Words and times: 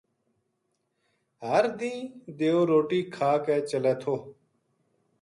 ہر 1.47 1.63
دینہ 1.79 2.03
دیو 2.37 2.59
روٹی 2.71 2.99
کھا 3.13 3.31
کے 3.45 3.55
چلے 3.69 3.93
تھو 4.01 4.15